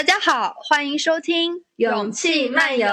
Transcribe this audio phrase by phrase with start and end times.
[0.00, 2.88] 大家好，欢迎收听《勇气漫游》。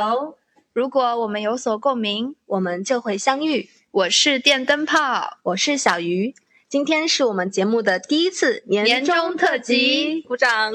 [0.73, 3.69] 如果我们有所共鸣，我们就会相遇。
[3.91, 6.35] 我是电灯泡，我是小鱼。
[6.67, 10.73] 今天是我们节目的第一次年终特辑，鼓掌！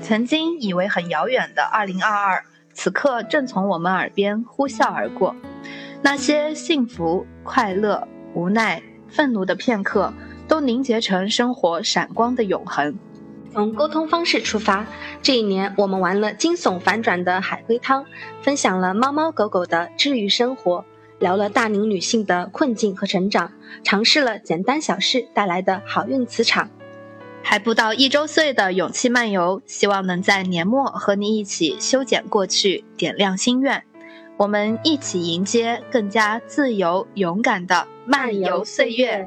[0.00, 2.42] 曾经以为很遥远的2022，
[2.72, 5.34] 此刻正从我们耳边呼啸而过。
[6.02, 10.12] 那些幸福、快乐、无奈、愤怒的片刻，
[10.46, 12.98] 都凝结成生活闪光的永恒。
[13.52, 14.86] 从沟通方式出发，
[15.22, 18.04] 这一年我们玩了惊悚反转的海龟汤，
[18.42, 20.84] 分享了猫猫狗狗的治愈生活，
[21.18, 26.68] 聊了大龄女性的困境和成长，尝试了简单小事带来的好运磁场。
[27.42, 33.84] 还不到一周岁的勇气漫游，希望能在年末和你一起修剪过去，点亮心愿。
[34.38, 39.26] 我们一起迎接更加自由勇敢的漫游岁月。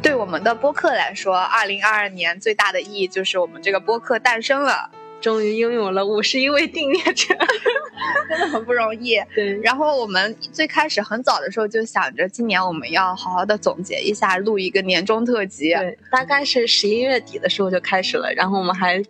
[0.00, 4.90] 对我们的播客来说，二零二二年最大的意义就是我们这个播客诞生了。
[5.20, 7.34] 终于拥有了五十一位订阅者，
[8.28, 9.20] 真的很不容易。
[9.34, 15.74] 对，然后我们最开始很早的时候就想着，今年我们要好好的总结一下，录一个年终特辑。
[15.74, 19.02] 对，大概是十一月底的时候就开始了，然后我们还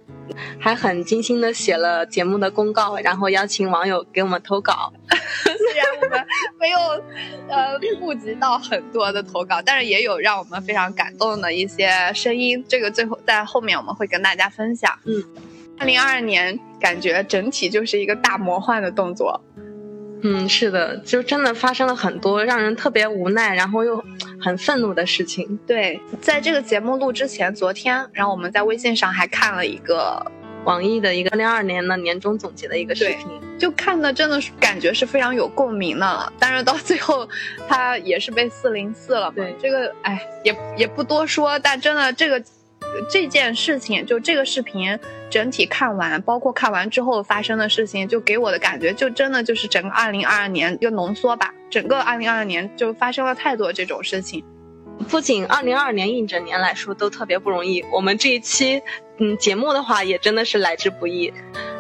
[0.59, 4.93] 还很精心的写了节目的公告，然后邀请网友给我们投稿。
[5.45, 6.27] 虽然我们
[6.59, 6.79] 没有
[7.49, 12.65] 呃募集到很多的投稿，但是也有让我们非常感动的一些声音。
[12.67, 14.99] 这个最后在后面我们会跟大家分享。
[15.05, 15.23] 嗯。
[15.79, 19.41] 二零二二年感觉整体就是一个大魔幻的动作，
[20.23, 24.03] 嗯，是的，就真的发生了很多让人特别无奈，然后又
[24.41, 25.59] 很愤怒的事情。
[25.67, 30.25] 对，在这个节目录之前，昨天，然后我们在微信上还看了一个
[30.65, 36.33] 网易的一个二零二二年的年终总结的一个视频，就看的真的是感觉是非常有共鸣的。
[36.39, 37.29] 但是到最后，
[37.69, 39.35] 他也是被四零四了嘛。
[39.37, 42.43] 对，这个哎，也也不多说，但真的这个。
[43.11, 44.99] 这件事情，就这个视频
[45.31, 51.53] 整体看完，包括看完之后发生的事情，就给我的感觉，就真的就是整个二零二二年一个浓缩吧。
[51.71, 54.43] 整个二零二二年就发生了太多这种事情，
[55.09, 58.81] 不仅二零二二年一整年来说都特别不容易，我们这一期
[59.19, 61.33] 嗯节目的话也真的是来之不易。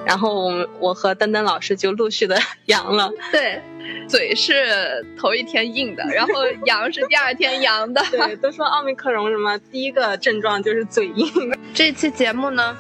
[0.06, 3.60] 然后我们我和登登老师就陆续的 阳了，对，
[4.08, 6.32] 嘴是头一天硬的，然后
[6.64, 11.30] 阳是第二天阳的，对，都说奥密克戎什么第一个症状就是嘴硬。
[11.74, 12.74] 这期节目呢，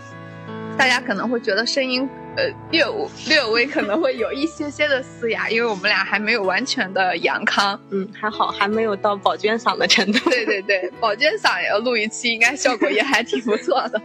[0.78, 2.84] 大家可能会觉得声音呃略
[3.26, 10.30] 略微可能会有一些些的嘶哑，因为我们俩还没有完全的阳康，嗯，还好还没有到宝娟嗓的程度。
[10.30, 14.00] 对对对，宝娟嗓也要录一期，应该效果也还挺不错的，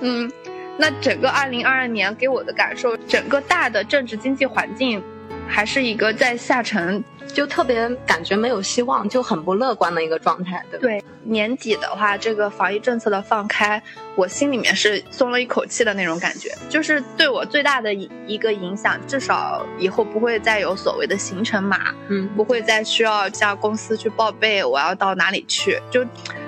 [0.00, 0.32] 嗯。
[0.78, 5.02] 那整个二零二二年给我的感受，整个大的政治经济环境，
[5.48, 11.04] 还是一个在下沉，就特别感觉没有希望，就很不乐观的一个状态，对对？
[11.24, 13.82] 年底的话，这个防疫政策的放开，
[14.14, 26.04] 我心里面是松了一口气的那种感觉，就是对我最大的一个影响，至少以后不会再有所谓的行程码，嗯，不会再需要向公司去报备我要到哪里去，就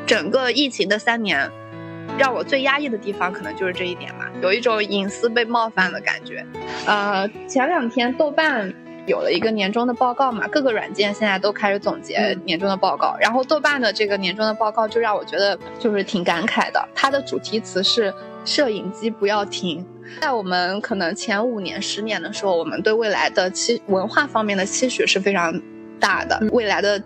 [0.07, 1.51] 整个疫情的三年。
[2.19, 6.45] 让我最压抑的地方，可能就是这一点吧，有一种隐私被冒犯的感觉。
[6.87, 8.75] 呃，前两天豆瓣
[9.09, 16.89] 有了一个年终的报告嘛，各个软件现在都开始总结年终的报告，然后豆瓣的这个年终的报告就让我觉得就是挺感慨的。
[16.95, 18.13] 它的主题词是
[18.45, 19.85] “摄影机不要停”。
[20.21, 25.61] 在我们可能前五年、十年的时候，我们对未来的期文化方面的期许是非常
[25.99, 27.03] 大的，未来的。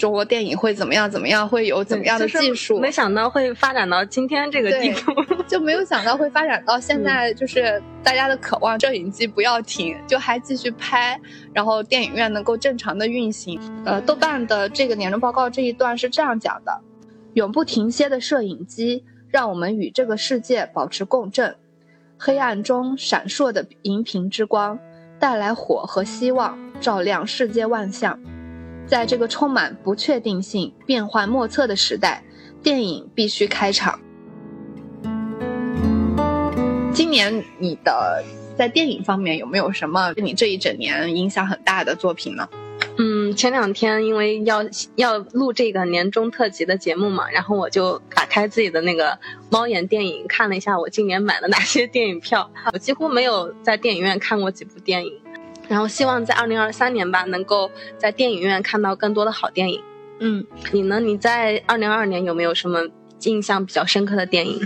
[0.00, 1.10] 中国电影会怎么样？
[1.10, 1.46] 怎么样？
[1.46, 2.80] 会有怎么样的技术？
[2.80, 5.12] 没想到会发展到今天这个地步，
[5.46, 11.20] 就没有想到会发展到现在，就是大家的渴望，摄影机不要停，就还继续拍，
[11.52, 13.60] 然后电影院能够正常的运行。
[13.84, 16.80] 呃，豆瓣的这个年终报告这一段是这样讲的：
[17.34, 21.54] 永不停歇的摄影机，让我们与这个世界保持共振。
[22.16, 24.78] 黑暗中闪烁的荧屏之光，
[25.18, 28.18] 带来火和希望，照亮世界万象。
[28.90, 32.24] 在这个充满不确定性、变幻莫测的时代，
[32.60, 34.00] 电影必须开场。
[36.92, 38.24] 今年你的
[38.58, 42.48] 在电影方面有没有什么对你这一整年影响很大的作品呢？
[42.98, 44.64] 嗯，前两天因为要
[44.96, 49.16] 要录这个年终特辑的节目嘛，然后我就打开自己的那个
[49.50, 52.50] 猫眼电影，看了一下我今年买了哪些电影票。
[52.72, 55.12] 我几乎没有在电影院看过几部电影。
[55.70, 59.80] 然后希望在二零二三年吧，能够在电影院看到更多的好电影。
[60.18, 60.98] 嗯，你呢？
[60.98, 62.80] 你在二零二二年有没有什么
[63.22, 64.60] 印象比较深刻的电影？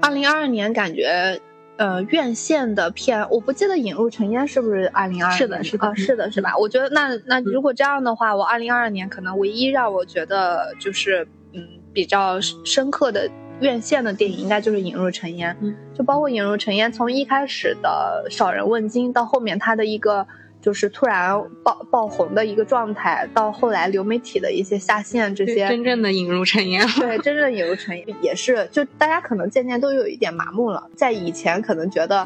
[0.00, 1.38] 二零二二年感觉
[1.76, 6.56] 呃院线的片，我不记得《引入尘烟》是不是二零二是的是的啊，是的，是吧？
[6.56, 11.62] 我觉得那那如果这样的话，我二零二二年可能唯一让我觉得就是嗯
[11.92, 13.30] 比较深刻的
[13.62, 15.50] 院线的电影，应该就是《引入尘烟》。
[15.60, 20.26] 嗯，就包括《引入尘烟》，从一开始的少人问津，到后面它的一个。
[20.62, 30.88] 就是突然爆爆红的一个状态，到后来流媒体的一些下线，这些真正的引入尘烟，对，真正的引入尘烟也是，就大家可能渐渐都有一点麻木了。
[30.94, 32.24] 在以前可能觉得，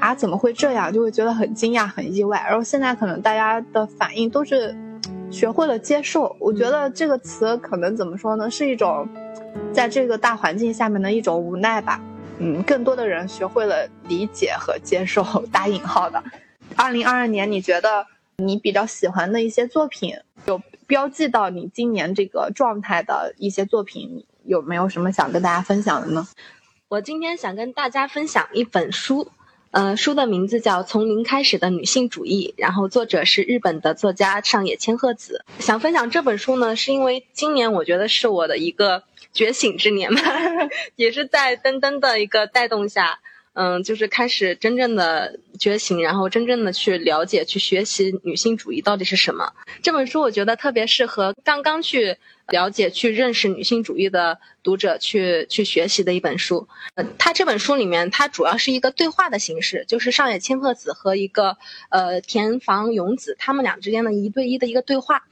[0.00, 2.44] 啊怎么会这样，就会觉得很惊讶、很意外。
[2.48, 4.76] 然后现在可能大家的反应都是
[5.30, 6.34] 学会了接受。
[6.40, 9.08] 我觉得这个词可能怎么说呢，是一种
[9.72, 12.00] 在这个大环境下面的一种无奈吧。
[12.38, 16.22] 嗯，更多的人学会了理解和接受（打引号的）。
[16.76, 18.06] 二零二二年，你觉得
[18.36, 20.14] 你比较喜欢的一些作品，
[20.46, 26.28] 有标记到你今年这个状态的一些作品，有没有什么想跟大家分享的呢？
[26.88, 29.28] 我今天想跟大家分享一本书，
[29.72, 35.44] 呃，书的名字叫《从零开始的女性主义》，然后作者是日本的作家上野千鹤子。
[35.58, 39.02] 想分享这本书呢，是因为今年我觉得是我的一个
[39.38, 40.20] 觉醒之年嘛，
[40.96, 43.20] 也是在登登的一个带动下。
[43.60, 49.52] 嗯，就是开始真正的觉醒，然后真正的去了解、去学习女性主义到底是什么。
[49.82, 52.16] 这本书我觉得特别适合刚刚去
[52.50, 56.68] 了解、去认识女性主义的读者去去学习的一本书。
[56.94, 61.56] 呃，它这本书里面，它主要是一个对话的形式，就是上野千鹤子和一个
[61.88, 65.24] 呃田房勇子他们俩之间的一对一的一个对话。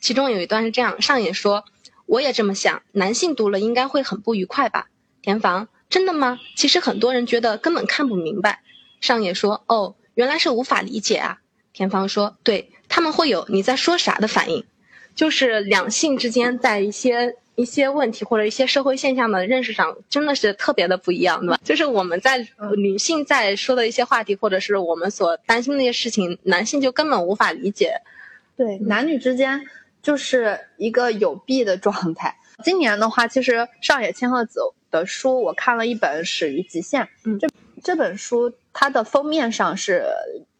[0.00, 1.64] 其中有一段是这样：上野说
[2.06, 4.88] ：“我也这么想，男性读了应该会很不愉快吧？”
[5.22, 5.68] 田房。
[5.90, 6.40] 真的吗？
[6.56, 8.62] 其实很多人觉得根本看不明白。
[9.00, 11.38] 上野说：“哦，原来是无法理解啊。”
[11.72, 14.64] 田房说：“对他们会有你在说啥的反应，
[15.14, 21.60] 就是两性之间在一些一些问题或者一些社会现象的认识上，真的是特别的不一样，对吧？
[21.62, 22.44] 就是我们在
[22.76, 28.00] 女性在说的一些话题，或者是我们所担心的一些事情，男性就根本无法理解。
[28.56, 29.64] 对，男女之间
[30.04, 32.36] 就是一个有弊的状态。
[32.62, 34.60] 今年的话，其实上野千鹤子。
[34.90, 37.48] 的书我看了一本《始于极限》，嗯，这
[37.82, 40.04] 这本书它的封面上是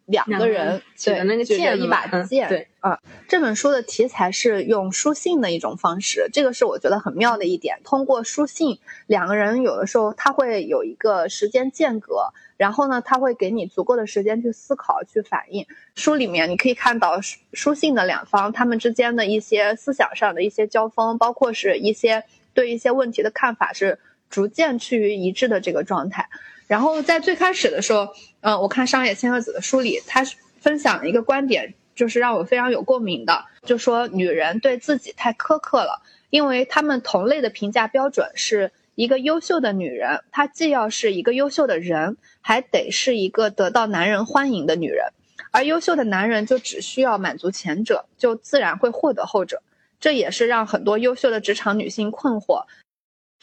[0.06, 2.99] 两个人举着那个剑，一把剑，对啊。
[3.27, 7.81] 这本书的题材是用书信的一种方式，这个是我觉得很妙的一点。
[7.85, 15.67] 通过书信，两个人有的时候他会有一个时间间隔，然后呢，他会给你足够的时间去思考、去反应。
[15.95, 17.21] 书里面你可以看到
[17.53, 23.99] 书信的两方他们之间的一些思想上的一些交锋，包括是一些对一些问题的看法是。
[24.31, 26.29] 逐渐趋于一致的这个状态，
[26.66, 28.08] 然后在最开始的时候，
[28.40, 30.25] 嗯，我看上野千鹤子的书里，他
[30.61, 45.06] 分享一个观点，就是让我非常有共鸣的，就说女人对自己太苛刻了，因为他们同类的评价标准是一个优秀的女人，她既要是一个优秀的人，还得是一个得到男人欢迎的女人，
[45.50, 49.62] 而优秀的男人就只需要满足前者，就自然会获得后者，
[50.00, 52.64] 这也是让很多优秀的职场女性困惑。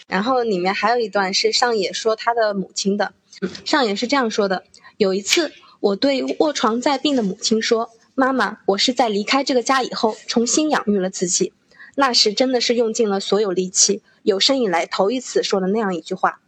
[0.08, 3.14] 然后里面还有一段是上野说他的母亲的，
[3.66, 4.64] 上野是这样说的：
[4.98, 11.54] 有一次，我对卧床在病的母亲说：“妈妈，我是在离开这个家以后重新养育了自己。”
[11.96, 16.40] 那时真的是用尽了所有力气，有生以来头一次说了那样一句话。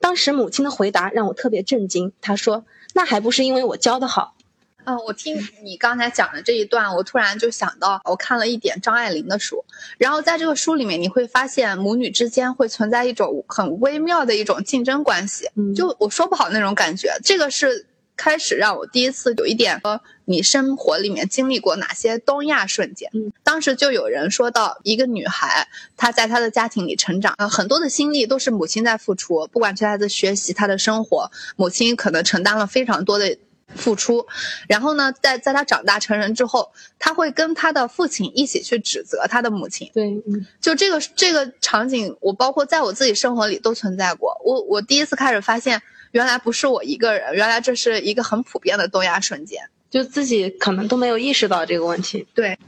[0.00, 2.64] 当时母亲的回答让我特别震惊，她说
[2.94, 4.34] ：“那还不是因为我教的好。”
[4.84, 9.64] 嗯，我听你刚才讲的这一段，我突然就想到，我看了一点张爱玲的书，
[9.98, 17.16] 然后在这个书里面，你会发现母女之间会存在一种很微妙的一种竞争关系，就我说不好那种感觉。
[17.22, 23.08] 这个是开始让我第一次有一点说，你生活里面经历过哪些东亚瞬间？
[23.14, 33.38] 嗯，当时就有人说到，一个女孩她在她的家庭里成长，呃，很多的心力都是母亲在付出，不管是她的学习、她的生活，母亲可能承担了非常多的。
[33.74, 34.26] 付出，
[34.68, 39.90] 然后呢，在在他长大成人之后，他会跟他的父亲一起去指责他的母亲。
[39.94, 40.22] 对，
[40.60, 44.40] 就这个这个场景，我包括在我自己生活里都存在过。
[44.44, 52.26] 我我第一次开始发现，原来不是我一个人，原来这是一个很普遍的东亚瞬间，就自己可能都没有意识到这个问题。
[52.34, 52.58] 对，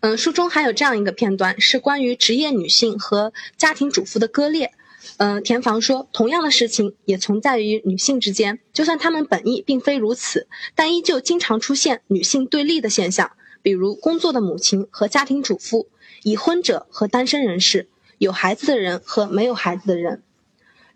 [0.00, 4.72] 嗯，书中还有这样一个片段，是关于职业女性和家庭主妇的割裂。
[5.16, 13.32] 嗯，田房说，同样的事情也存在于女性之间，就算她们本意并非如此，但依旧经常出现女性对立的现象，
[13.62, 15.88] 比如工作的母亲和家庭主妇，
[16.22, 20.22] 已婚者和单身人士，有孩子的人和没有孩子的人。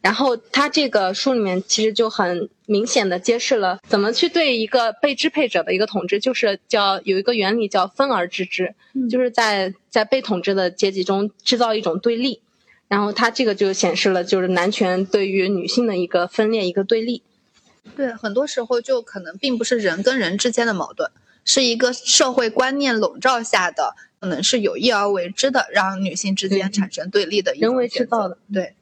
[0.03, 8.77] 然后他这个书里面其实就很明显的揭示了怎么去对一个被支配者的一个统治，就是叫有一个原理叫分而治之，
[9.11, 12.41] 就是在在被统治的阶级中制造一种对立。
[12.89, 17.23] 然后他这个就显示了，就是男权对于女性的一个分裂，一个对立。
[17.97, 21.11] 对，很多时候就可能并不是人跟人之间的矛盾，
[21.45, 28.39] 是一个社会观念笼罩下的，可能是有意而为之的，让女性之间产生对立的一种人为制造的。
[28.53, 28.75] 对，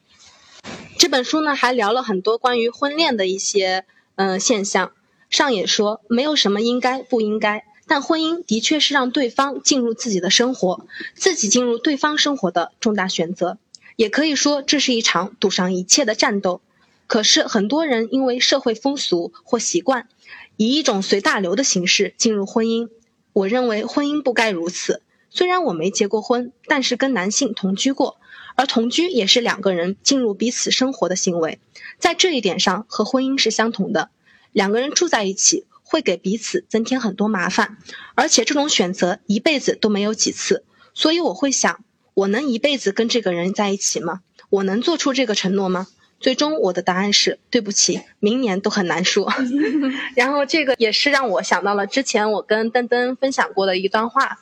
[0.98, 3.84] 这本书呢还聊了很多关于婚恋的一些
[4.16, 4.92] 嗯、呃现象。
[5.30, 13.58] 上也说，没有什么应该不应该，但婚姻的确是让对方进入自己的生活，自己进入对方生活的重大选择。
[13.96, 16.60] 也可以说，这是一场赌上一切的战斗。
[17.06, 20.08] 可是，很多人因为社会风俗或习惯，
[20.56, 22.88] 以一种随大流的形式进入婚姻。
[23.32, 25.02] 我认为婚姻不该如此。
[25.28, 28.18] 虽然我没结过婚，但是跟男性同居过，
[28.54, 31.58] 而同居也是两个人进入彼此生活的行为，
[31.98, 34.10] 在这一点上和婚姻是相同的。
[34.52, 37.76] 两个人住在一起，会给彼此增添很多麻烦，
[38.14, 40.64] 而且这种选择一辈子都没有几次。
[40.94, 41.84] 所以我会想，
[42.14, 44.20] 我能一辈子跟这个人在一起吗？
[44.48, 45.88] 我能做出这个承诺吗？
[46.20, 49.30] 最终我的答案是对不起，明年都很难说。
[50.14, 54.38] 然后这个也是让我想到了之前我跟登登分享过的一段话。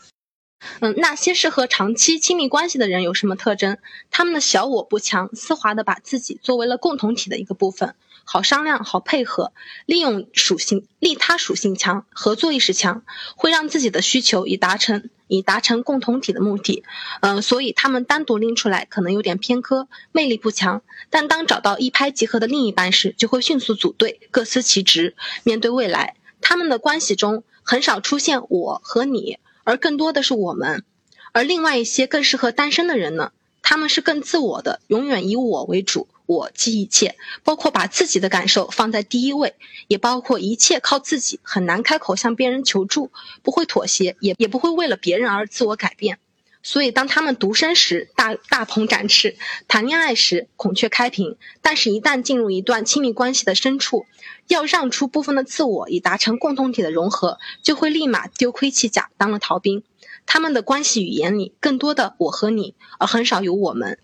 [0.78, 3.78] 嗯，那些适合长期亲密关系的人有什么特征？
[4.12, 9.52] 他们的小我不强，丝滑的把自己作为了共同体的一个部分，好商量，好配合，
[9.86, 13.02] 利用属性，利他属性强，合作意识强，
[13.34, 16.84] 会让自己的需求以达成以达成共同体的目的。
[17.20, 20.82] 嗯、所以他们单独拎出来可能有点偏科，魅力不强。
[21.10, 25.14] 但当找到一拍即合的另一半时，就会迅速组队，各司其职。
[25.42, 29.38] 面对未来，他们的关系中很少出现我和你。
[29.64, 30.84] 而更多的是我们，
[31.32, 33.30] 而另外一些更适合单身的人呢？
[33.62, 39.54] 他们是更自我的，永远以我为主，我即一切，包括把自己的感受放在第一位，
[39.88, 43.10] 也包括一切靠自己，很难开口向别人求助，
[43.42, 46.18] 不会妥协，也也不会为了别人而自我改变。
[46.64, 49.32] 所以，当他们独身时，大大鹏展翅；
[49.66, 51.36] 谈恋爱时，孔雀开屏。
[51.60, 54.06] 但是，一旦进入一段亲密关系的深处，
[54.46, 59.82] 要让出部分的自我，以达成共同体的融合，就会立马丢盔弃甲，当了逃兵。
[60.24, 63.98] 他们的关系语言里，更多的我和你，而很少有我们。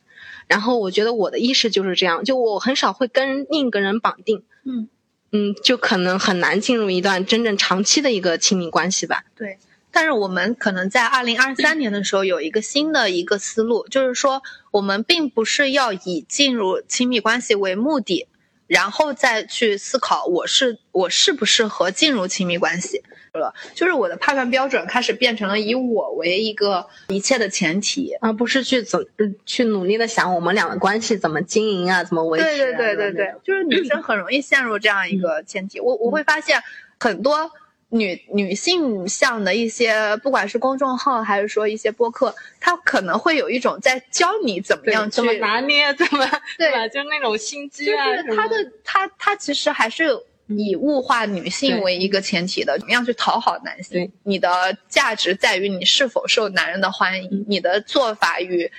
[0.49, 4.43] 然后，我觉得我的意识就是这样，就我很少会跟另一个人绑定。
[4.65, 4.89] 嗯
[5.31, 9.25] 嗯，就可能很难进入一段真正长期的一个亲密关系吧。
[9.37, 9.59] 对。
[9.91, 18.27] 但是我们可能在二零二三年的时候有一个新的一个思路，就是说我们并不是要以进入亲密关系为目的，
[18.69, 23.53] 然后再去思考我是我适不适合进入亲密关系了。
[23.75, 32.49] 就是我的判断标准开始变成了以我为一个一切的前提，而不是去怎嗯去努力的想我们俩的关系怎么经营啊，怎么维持、啊。
[32.49, 35.81] 对对对对对，就是女生很容易陷入这样一个前提。
[35.81, 36.63] 我我会发现
[37.01, 37.51] 很多。
[37.91, 46.27] 女女性向的一些，不管是公众号还是说一些播客，它可能会有一种在教你怎么样去怎么拿捏，怎么
[46.59, 46.87] 对吧？
[46.89, 50.11] 就那种心机啊，就是它的它它其实还是
[50.49, 54.11] 以物化女性为一个前提的，怎么样去讨好男性对？
[54.23, 58.71] 你的价值在于你是否受男人的欢迎，你的做法与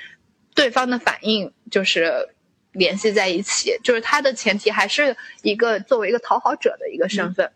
[0.54, 2.30] 对方的反应就是
[2.74, 7.52] 联系在一起，就是它的前提还是一个作为一个讨好者的一个身份。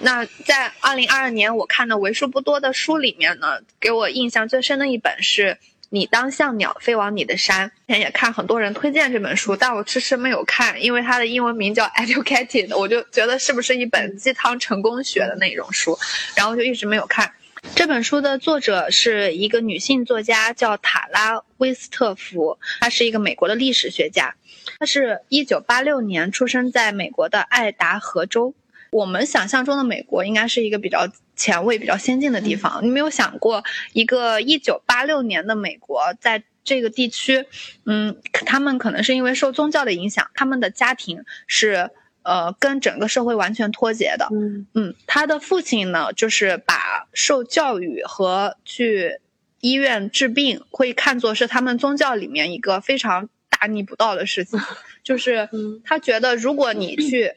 [0.00, 5.48] 那在二零二二年，我看的为数不多的书里面呢，给我印象最深的一本是
[5.90, 7.68] 《你当像鸟飞往你的山》。
[7.70, 15.98] 之前也看很多人推荐这本书，但我迟迟没有看，因为它的英文名叫 Educated，我就觉得是不是一本鸡汤成功学的那种书，
[16.34, 17.32] 然后就一直没有看。
[17.74, 24.34] 这本书的作者是一个女性作家，叫塔拉·威斯特福，她是一个美国的历史学家，
[24.78, 28.54] 她是一九八六年出生在美国的爱达荷州。
[28.94, 32.78] 我们想象中的美国应该是一个比较前卫、比较先进的地方。
[32.80, 37.44] 你没有想过，一个一九八六年的美国，在这个地区，
[37.86, 41.90] 嗯，他们可能是因为受宗教的影响，他们的家庭是
[42.22, 44.28] 呃跟整个社会完全脱节的。
[44.30, 49.18] 嗯嗯，他的父亲呢，就是把受教育和去
[49.58, 54.60] 医院治病会看作是他们宗教里面一个非常大逆不道的事情，
[55.02, 57.34] 就是嗯他觉得如果你去。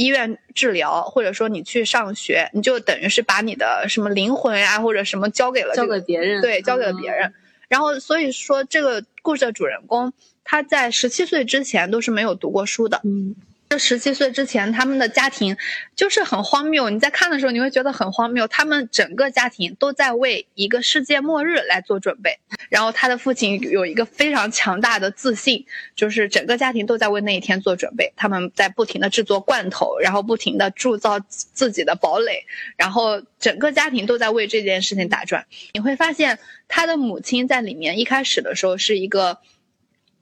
[0.00, 7.34] 医院治疗，或者说你去上学，你就等于是把你的什么灵魂啊，或者什么交给了、这交个、给别人，对，交给了别人。
[7.68, 13.02] 然后所以说，这个故事的主人公他在十七岁之前都是没有读过书的。
[13.04, 13.36] 嗯。
[13.70, 15.56] 这十七岁之前，他们的家庭
[15.94, 16.90] 就是很荒谬。
[16.90, 18.48] 你在看的时候，你会觉得很荒谬。
[18.48, 22.40] 他们整个家庭都在为一个世界末日来做准备。
[22.68, 28.12] 然后他的父亲有一个非常强大的自信，就是整个家庭都在为那一天做准备。
[28.16, 32.44] 他们在不停的制作罐头，然后不停的铸造自己的堡垒，
[32.76, 35.46] 然后整个家庭都在为这件事情打转。
[35.74, 39.38] 你会发现，他的母亲在里面一开始的时候是一个。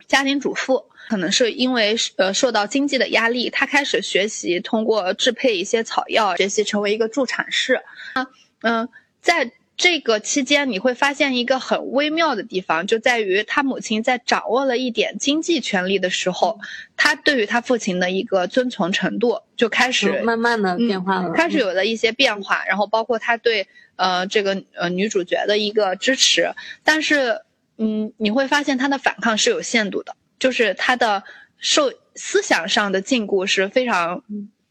[0.07, 7.81] 家庭主妇，可能是因为呃受到经济的压力，他开始学习通过制配一些草药，学习成为一个助产士。
[8.15, 8.27] 那
[8.63, 8.89] 嗯，
[9.21, 9.53] 在。
[9.81, 16.59] 这个期间，你会发现一个很微妙的地方，就在于他母亲在掌握了一点经济权利的时候，
[16.97, 22.65] 他对于他父亲的一个遵从程度就开始慢慢的变化了，开始有了一些变化。
[22.67, 26.51] 然后包括他对呃这个呃女主角的一个支持，
[26.83, 27.43] 但是
[27.77, 31.23] 嗯，你会发现他的反抗是有限度的，就是他的
[31.59, 34.23] 受思想上的禁锢是非常。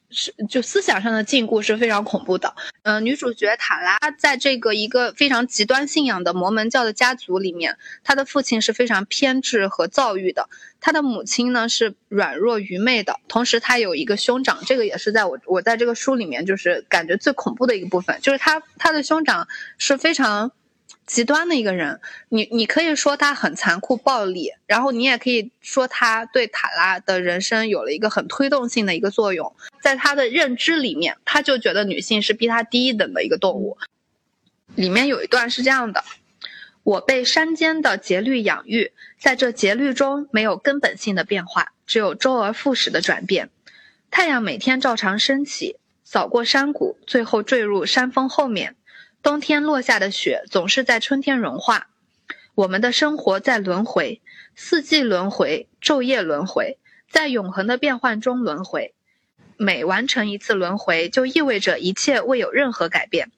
[0.10, 2.56] 是，就思想上的禁锢是非常恐怖的。
[2.84, 10.48] 嗯，女主角塔拉在这个一个非常极端信仰的摩门教的家族里面，她的父亲是非常偏执和躁郁的，
[10.80, 20.54] 她的母亲呢是软弱愚昧的，同时她有一个兄长，这个也是在我我在这个书里面就是感觉最恐怖的一个部分，就是她她的兄长是非常。
[21.06, 29.56] 极端的一个人，你你可以说他很残酷暴力，然后你也可以说他对塔拉的人生有了一个很推动性的一个作用。
[29.82, 33.78] 在他的认知里面，他就觉得女性是比他低一等的一个动物。
[34.76, 36.04] 里面有一段是这样的：
[36.84, 43.50] 我被山间的节律养育，在这节律中没有根本性的变化，只有周而复始的转变。
[44.12, 48.76] 太阳每天照常升起，扫过山谷，最后坠入山峰后面。
[49.24, 51.88] 冬天落下的雪总是在春天融化，
[52.56, 54.22] 我们的生活在轮回，
[54.56, 56.78] 四季轮回，昼夜轮回，
[57.10, 58.94] 在永恒的变换中轮回。
[59.58, 63.32] 每完成一次轮回，就意味着一切未有任何改变。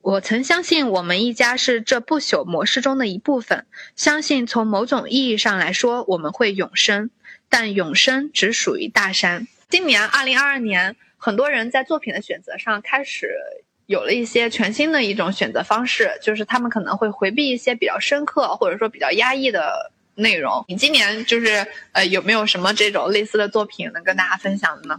[0.00, 3.64] 我曾相信我们一家是这不朽模式中的一部分，
[3.94, 7.10] 相信从某种意义上来说我们会永生，
[7.48, 9.46] 但永生只属于大山。
[9.70, 13.30] 今年二零二二年，很多人在作品的选择上开始。
[13.92, 20.64] 有了一些全新的一种选择方式，就是他们可能会回避一些比较深刻或者说比较压抑的内容。
[20.66, 24.98] 你今年就是呃有没有什么这种类似的作品能跟大家分享的呢？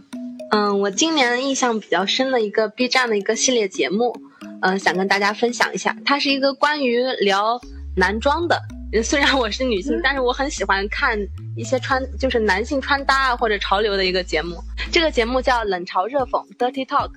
[0.52, 4.16] 嗯，我今年印象比较深的一个 B 站的一个系列节目，
[4.62, 5.96] 嗯，想跟大家分享一下。
[6.04, 7.60] 它是一个关于聊
[7.96, 8.62] 男装的。
[9.02, 11.18] 虽然我是女性，但是我很喜欢看
[11.56, 14.62] 一些穿就是男性穿搭啊或者潮流的一个节目。
[14.92, 17.10] 这个节目叫冷嘲热讽 Dirty Talk。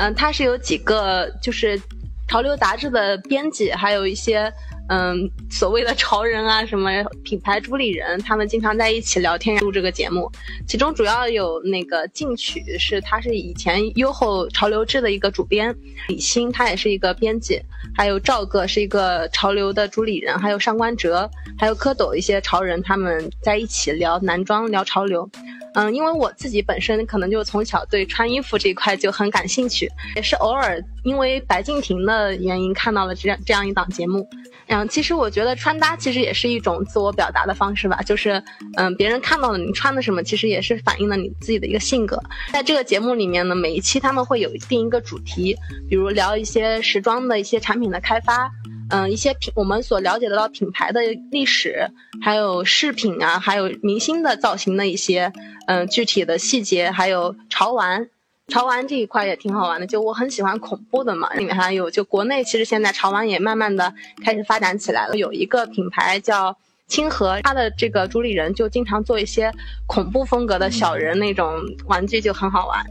[0.00, 1.78] 嗯，它是有几个就是
[2.26, 4.50] 潮流杂志的编辑，还有一些
[4.88, 6.90] 嗯所谓的潮人啊，什么
[7.22, 10.32] 品牌主理人，他们经常在一起聊天录这个节目。
[10.66, 15.76] 其中主要有那个进取，是他是以前优后潮流志的一个主编，
[16.08, 17.60] 李欣他也是一个编辑，
[17.94, 25.28] 还有赵哥是一个潮流的主理人，还有上官哲，还有蝌蚪一些潮人，他们在一起聊男装，聊潮流。
[25.74, 34.28] 嗯，因为我自己本身可能就从小对穿衣服这一块就很感兴趣，也是偶尔因为白敬亭的原因看到了这样这样一档节目。
[34.66, 38.42] 嗯，其实我觉得穿搭其实也是一种自我表达的方式吧，就是
[38.76, 42.22] 嗯，别人看到了你穿的什么，其实也是反映了你自己的一个性格。
[42.52, 45.56] 在这个节目里面呢，每一期他们会有定一个主题，
[45.88, 48.50] 比如聊一些时装的一些产品的开发。
[48.90, 51.00] 嗯，一些品我们所了解得到品牌的
[51.30, 55.32] 历史，还有饰品啊，还有明星的造型的一些
[55.66, 58.08] 嗯具体的细节，还有潮玩，
[58.48, 59.86] 潮玩这一块也挺好玩的。
[59.86, 65.16] 就我很喜欢恐怖的嘛，里面还有就国内其实现在潮玩也慢慢的开始发展起来了。
[65.16, 66.56] 有一个品牌叫
[66.88, 69.52] 清河，它的这个主理人就经常做一些
[69.86, 72.84] 恐怖风格的小人那种玩具，就很好玩。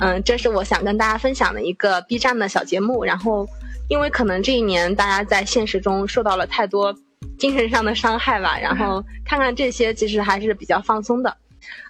[0.00, 3.48] 嗯，这是我想跟大家分享的一个 B 站的小节目，然后。
[3.88, 6.94] 因为可能这一年大家在现实中受到了太多
[7.38, 11.36] 精神上的伤害吧，然后看看这些其实还是比较放松的。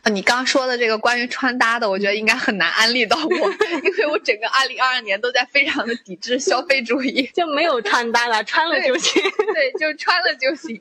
[0.02, 3.30] 啊，你刚说的这个关于穿搭的，我觉得应该很难安利到我，
[3.84, 9.22] 因为我整个二零二二年都在非常的抵制消费主义，就没有穿搭了，穿了就行，
[9.54, 10.80] 对，就穿了就行。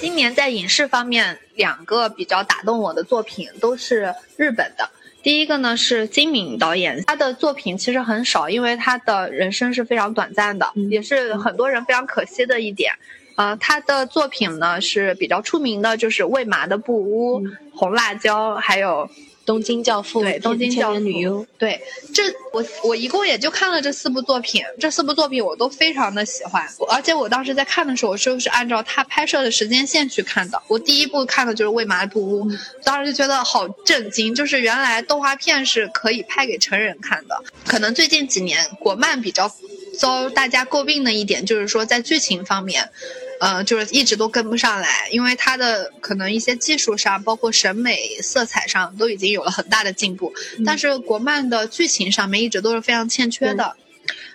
[0.00, 4.90] 今年在影视方面，两个比较打动我的作品都是日本的。
[5.22, 12.92] 第一个呢是金敏导演，他的作品其实很少，因为他的人生是非常短暂的，也是很多人非常可惜的一点。
[13.36, 17.40] 呃，他的作品呢是比较出名的，就是《未麻的布屋》
[17.74, 19.08] 《红辣椒》，还有。
[19.48, 21.80] 东京教父，对，东京教父女优，对，
[22.12, 30.62] 这我我一共也就看了这四部作品，这四部作品我都非常的喜欢，而且我当时在看的时候，我就是按照他拍摄的时间线去看的。
[30.68, 32.44] 我第一部看的就是《为麻布屋》，
[32.84, 37.42] 当时就觉得好震惊，就是原来动画片是可以拍给成人看的。
[37.64, 39.50] 可能最近几年国漫比较
[39.98, 42.90] 遭大家诟病的一点，就是说在剧情方面。
[43.40, 50.32] 呃，就是一直都跟不上来，因为它的可能一些技术上，包括审美色彩上都已经有了很大的进步，
[50.64, 53.76] 但是国漫的剧情上面一直都是非常欠缺的。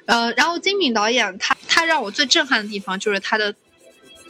[0.05, 3.55] 呃，然后金敏导演他他让我最震撼的地方就是他的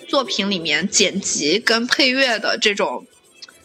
[0.08, 3.06] 作品里面剪辑跟配乐的这种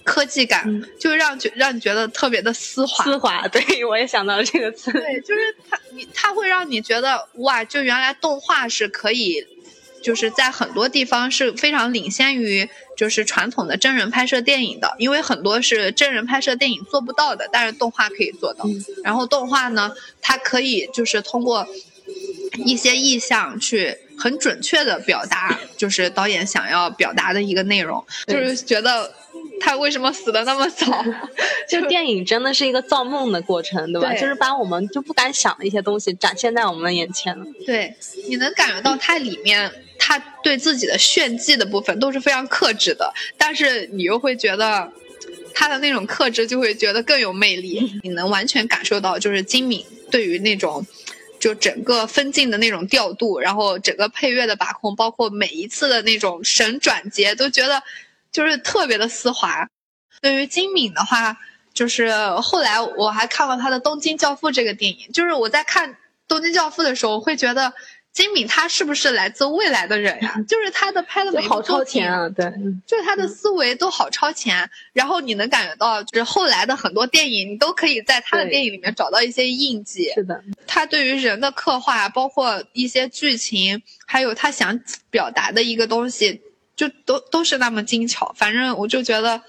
[0.04, 3.04] 科技感，嗯就让觉让你觉得特别的丝滑。
[3.04, 4.90] 丝滑，对我也想到了这个词。
[4.90, 9.46] 对，就是它，你它会让你觉得哇，就原来动画是可以，
[10.02, 18.64] 就是在很多地方是非常领先于就是传统的真人拍摄电影的，因为很多是真人拍摄电影做不到的，但是动画可以做到。
[18.66, 21.66] 嗯然后动画呢，它可以就是通过
[22.64, 29.12] 一些意象去很准确的表达，就是导演想要表达的一个内容，就是觉得
[29.60, 31.04] 他为什么死的那么早，
[31.68, 34.10] 就 电影真的是一个造梦的过程，对吧？
[34.10, 37.44] 对就是把我们就不敢想的一些东西展现在我们的眼前了。
[37.64, 37.94] 对，
[38.28, 44.92] 你能感觉到它里面他对自己的炫技的部分都是非常克制的，但是你又会觉得
[45.54, 50.86] 他的那种克制就会觉得更有魅力， 你能完全感受到就是金敏对于那种。
[51.40, 57.80] 就整个分镜的那种调度，然后整个配乐的把控，包括每一次的那种神转接，都觉得
[58.32, 59.68] 就是特别的丝滑。
[60.20, 61.38] 对于金敏的话，
[61.72, 62.10] 就是
[62.42, 65.90] 后来我还看了他的《东京教父》这个电影，就是我在看
[66.26, 67.72] 《东京教父》的时候，我会觉得
[68.18, 70.34] 金敏他是不是来自未来的人呀？
[70.48, 72.28] 就是他的拍的就好每部作品超前啊！
[72.30, 80.10] 对，嗯就是他的思维都好超前，然后你能感觉到，就是后来的很多电影，你都可以在他的电影里面找到一些印记。
[80.14, 84.80] 是的，他对于人的刻画，包括一些剧情，还有他想
[85.12, 86.42] 表达的一个东西，
[86.74, 88.34] 就都都是那么精巧。
[88.36, 89.40] 反正我就觉得，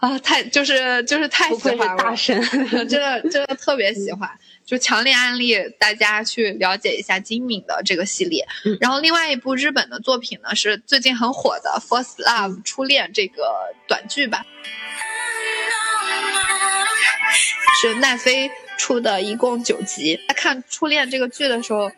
[0.00, 2.40] 啊，太就是就是太喜欢了，大 神。
[2.88, 4.30] 真的真的特别喜欢，
[4.64, 8.46] 就强烈安利大家去了解一下金敏的这个系列。
[8.64, 13.52] 嗯然后另外一部日本的作品呢，是最近很火的《First Love》初恋这个
[13.86, 14.46] 短剧吧，
[17.82, 20.18] 是奈飞出的，一共九集。
[20.28, 21.92] 在看初恋这个剧的时候，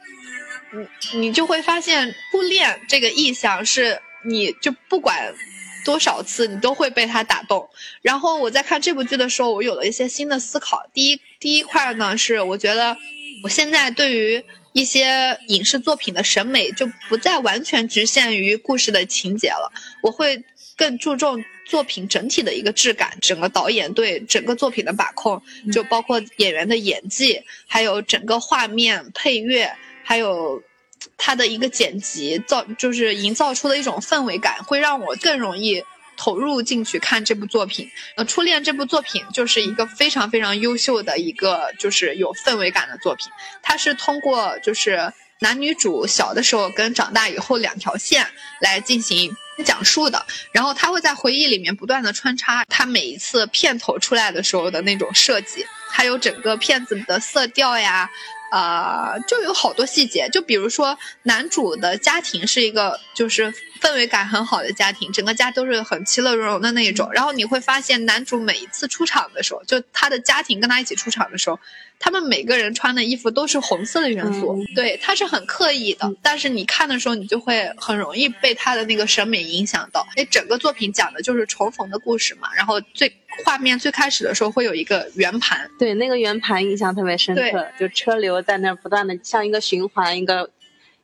[1.13, 5.33] 你你就会发现初恋这个意象是，你就不管
[5.85, 7.69] 多少次，你都会被他打动。
[8.01, 10.87] 然后我在看这部剧的时候，我有了一些新的思考。
[10.93, 12.97] 第一，第一块呢是我觉得
[13.43, 20.45] 我现在对于一些影视作品的审美就不再完全局限于故事的情节了，我会
[20.77, 25.43] 更注重作品整体的一个质感，整个导演对整个作品的把控，
[25.73, 29.71] 就包括演员的演技，还有整个画面、配乐，
[30.05, 30.63] 还有。
[31.17, 35.83] 它的一个剪辑造就是营造出的一种氛围感，会让我更容易
[36.17, 37.91] 投入进去看这部作品。
[38.17, 43.29] 呃，《初恋》这部作品就是一个非常非常优秀的一个就是有氛围感的作品。
[43.63, 48.27] 它是通过就是男女主小的时候跟长大以后两条线
[48.61, 49.35] 来进行
[49.65, 58.09] 讲述的，然后他会在回忆里面不断的穿插他每一次片头出来的时候的那种设计，还有整个片子的色调呀。
[58.53, 63.51] 啊，就有好多细节，就比如说男主的家庭是一个就是
[63.83, 67.11] 氛围感很好的家庭，整个家都是很其乐融融的那一种。
[67.13, 71.59] 然后你会发现，男主每一次出场的时候，就他的家庭跟他一起出场的时候，
[71.99, 76.15] 他们每个人穿的衣服都是红色的元素，嗯对，他是很刻意的。
[76.23, 80.07] 但是你看的时候，你就会很容易被他的那个审美影响到。
[80.17, 83.13] 因为整个作品讲的就是重逢的故事嘛，然后最
[83.45, 90.51] 画面最开始的时候会有一个圆盘，对，那个圆盘印象特别深刻，就车流在那儿不断的像一个循环，一个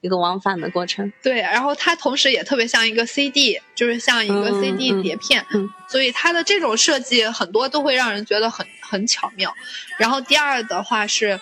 [0.01, 1.13] 一个往返的过程。
[1.23, 9.55] 对，然后它同时也特别像一个 CD，就是像一个嗯 CD 嗯碟片，嗯所以它的这种设计很多都会让人觉得很很巧妙。
[9.99, 11.41] 然后第二的话是。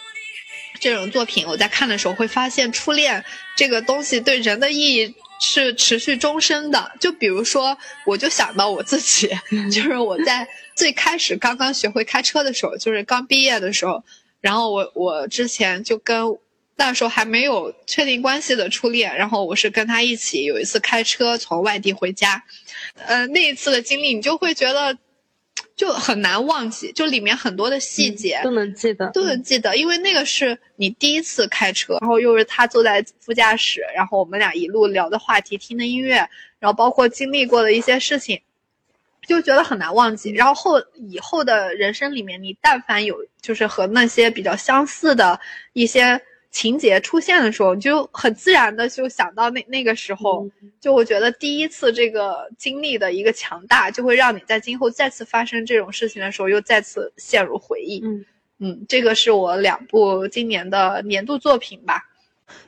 [0.79, 3.25] 这种作品，我在看的时候会发现，初恋
[3.57, 6.92] 这个东西对人的意义是持续终身的。
[7.01, 9.27] 就比如说，我就想到我自己，
[9.73, 14.05] 就是我在最开始刚刚学会开车的时候，就是刚毕业的时候，
[14.42, 16.27] 然后我我之前就跟
[16.79, 22.45] 那时候还没有确定关系的初恋，然后我是跟他一起有一次开车从外地回家，
[23.07, 24.97] 呃，那一次的经历你就会觉得
[25.75, 28.41] 就很难忘记，就里面很多的细节。
[28.45, 36.17] 都能记得，都能记得，因为那个是你第一次开车，然后又是他坐在副驾驶，然后我们俩一路聊的话题、听的音乐，
[36.59, 38.41] 然后包括经历过的一些事情，
[39.27, 40.31] 就觉得很难忘记。
[40.31, 45.41] 然后后以后的人生里面，你但凡有就是和那些比较相似的
[45.73, 46.21] 一些
[46.57, 58.01] 情节出现的时候，你就很自然的就想到那那个时候，嗯就我觉得第一次这个经历的一个强大，就会让你在今后再次发生这种事情的时候，又再次陷入回忆。
[58.03, 58.25] 嗯
[58.59, 62.09] 嗯，这个是我两部今年的年度作品吧。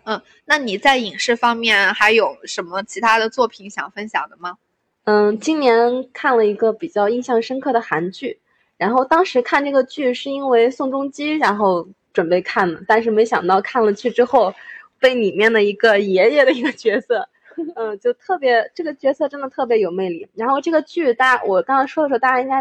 [0.04, 4.58] 嗯，那你在影视方面还有什么其他的作品想分享的吗？
[5.04, 8.38] 嗯，今年看了一个比较印象深刻的韩剧，
[8.76, 14.52] 然后当时看这个剧是因为宋仲基，然后准备看的，但是没想到看了去之后，
[14.98, 17.28] 被里面的一个爷爷的一个角色，
[17.76, 20.28] 嗯，就特别这个角色真的特别有魅力。
[20.34, 22.60] 然后这个剧，大家我刚刚说的时候，大家应该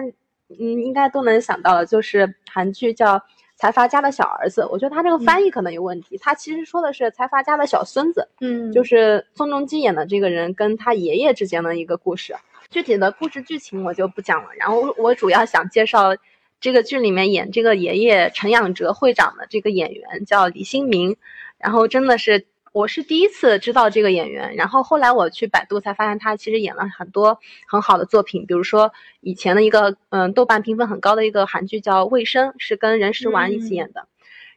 [0.59, 3.15] 嗯应该都能想到了，就是韩剧叫
[3.55, 4.61] 《财阀家的小儿子》。
[4.69, 12.35] 我觉得他这个翻译可能有问题，他其实说的是财阀家的小孙子，嗯，就是宋仲基演的这个人跟他爷爷之间的一个故事。
[12.69, 14.49] 具体的故事剧情我就不讲了。
[14.59, 16.13] 然后我主要想介绍
[16.59, 21.17] 这个剧里面演这个爷爷陈养哲会长的这个演员叫李新民。
[21.57, 34.07] 然后真的是我是第一次知道这个演员，然后后来我去百度才发现他其实演了很多很好的作品，比如说以前的一个嗯豆瓣评分很高的一个韩剧叫《卫生》，是跟任时完一起演的。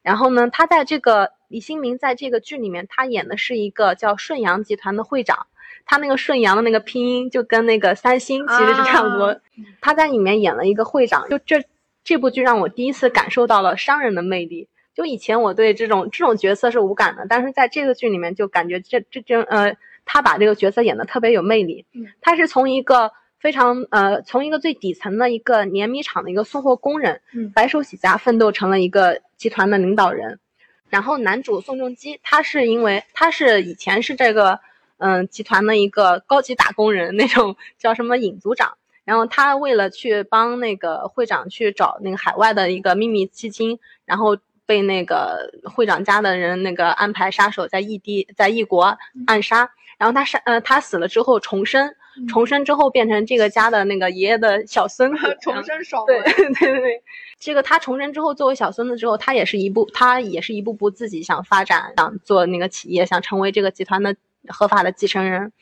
[0.03, 5.47] 然后呢，他在这个李新民在这个剧里面，他演的是一个叫顺阳集团的会长。
[5.87, 9.41] 他那个顺阳的那个拼音就跟那个三星其实是差不多。
[9.81, 11.63] 他在里面演了一个会长，就这
[12.11, 14.69] 这部剧让我第一次感受到了商人的魅力。
[14.97, 21.87] 就以前我对这种这种角色是无感的，但是在这个剧里面就感觉这这这呃，他把这个角色演的特别有魅力。
[22.21, 27.21] 他是从一个非常呃，从一个最底层的一个碾米厂的一个送货工人，
[27.55, 30.41] 白手起家奋斗成了一个集团的领导人。
[30.89, 34.59] 然后男主宋仲基，他是因为他是以前是这个。
[35.03, 38.77] 嗯，集团的一个高级打工人，那种叫什么尹组长。
[39.11, 48.97] 然后他为了去帮那个会长去找那个海外的一个秘密基金，然后被那个会长家的人那个安排杀手在异地在异国
[49.27, 49.69] 暗杀。
[49.99, 51.93] 然后他杀呃他死了之后重生，
[52.29, 55.37] 重生之后变成这个家的那个爷爷的小孙子。
[55.43, 56.07] 重生爽。
[56.07, 57.03] 对 对对对，
[57.41, 64.15] 这个他重生之后作为小孙子之后，他也是一步他也是一步步自己想发展，想做那个企业，想成为这个集团的。
[64.49, 65.53] 合法的继承人，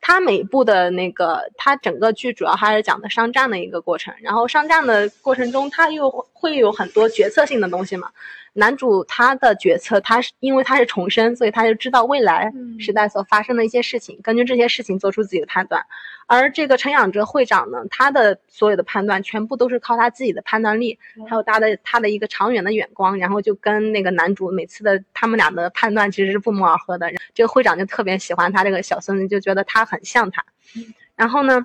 [0.00, 8.10] 他每部的那个，他整个剧主要还是讲的商战的一个过程，然后商战的过程中，他又会有很多决策性的东西嘛。
[8.58, 15.80] 男主他的决策，他是因为他是重生，所以他就知道未来时代所发生的一些事情，根据这些事情做出自己的判断。
[16.26, 27.08] 而这个陈养哲会长呢，他的所有的判断全部都是靠他自己的判断力，还有他的他的一个长远的眼光，然后就跟那个男主每次的他们俩的判断其实是不谋而合的。
[27.32, 30.44] 这个会长就特别喜欢他这个小孙子，就觉得他很像他。
[31.14, 31.64] 然后呢？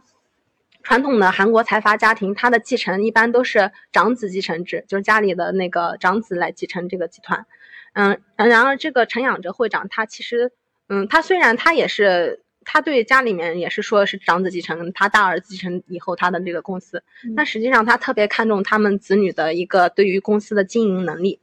[0.84, 7.46] 传统的韩国财阀家庭，他的继承一般都是长子继承制，就是家里的那个长子来继承这个集团。
[7.94, 10.52] 嗯，然而这个陈养哲会长，他其实，
[10.90, 17.02] 嗯，他虽然他也是，他对家里面也是说是长子继承，他大儿子继承以后他的这个公司，
[17.36, 21.40] 但实际上他特别看重他们子女的一个对于公司的经营能力。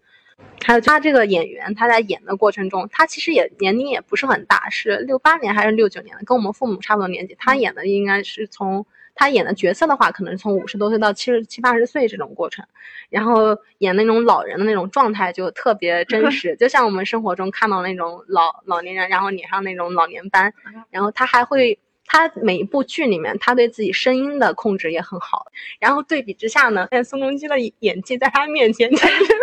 [0.63, 7.35] 还有他这个演员，他在演的过程中，他其实也年龄也不是很大，是六八年还是六九年的，跟我们父母差不多年纪。
[7.39, 8.85] 他演的应该是从。
[9.15, 12.65] 他演的角色的话，可能是从五十多岁到七十七八十岁这种过程，
[13.09, 20.53] 然后演那种老人的那种状态就特别真 实，就像我们生活中看到那种老老年人，然后脸上那种老年斑，
[20.91, 21.79] 然后他还会。
[22.13, 25.47] 他每一部剧里面，他对自己声音的控制也很好。
[25.79, 29.37] 然后对比之下呢，宋仲基的演技在他面前 简直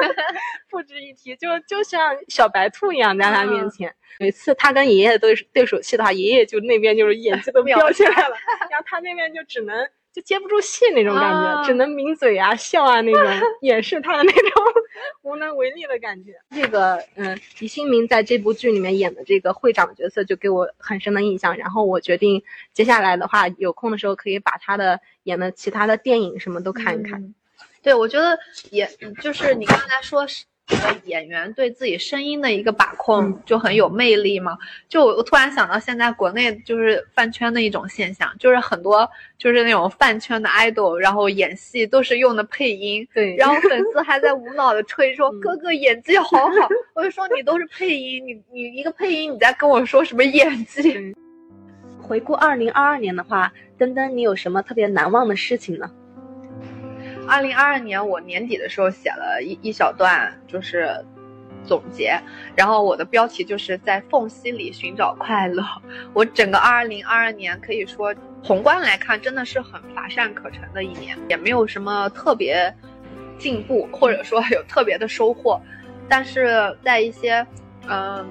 [0.70, 3.96] 不值一提，就就像小白兔一样在他面前。
[4.20, 8.36] 每次他跟爷爷对对手戏的话，爷爷就那边就是演技都飙起来了，
[8.70, 9.88] 然后他那边就只能。
[10.14, 13.24] 就接不住戏那种感觉，只能抿嘴啊、笑啊那种，
[13.62, 14.64] 掩饰他的那种
[15.22, 16.40] 无能为力的感觉。
[16.52, 21.58] 这个，嗯，李新民在这部剧里面演的这个会长角色就给我很深的印象。
[21.58, 27.34] 然后我决定接下来的话，有空的时候可以把他的演的其他的电影什么都看一看。
[27.82, 28.38] 对，我觉得
[28.72, 28.90] 也
[29.22, 30.46] 就是你刚才说是。
[31.06, 34.58] 演员对自己声音的一个把控就很有魅力嘛。
[34.90, 51.16] 就我突然想到，现在国内就是饭圈的一种现象，就是很多就是那种饭圈的 idol，然后演戏都是用的配音，对， 然后粉丝还在无脑的吹说哥哥演技好好，我就说你都是配音，你你一个配音，你在跟我说什么演技？
[52.02, 55.90] 回顾二零二二年的话，登登，你有什么特别难忘的事情呢？
[57.28, 61.04] 二零二二年我年底的时候写了一一小段，就是
[61.66, 62.18] 总结，
[62.56, 65.62] 然后我的标题就是在缝隙里寻找快乐。
[66.14, 72.74] 我整个二零二二年可以说宏观来看，真的是很乏善可陈的一年，也没有什么特别
[73.38, 75.62] 进步，或者说有特别的收获。
[76.08, 77.46] 但是在一些
[77.90, 78.26] 嗯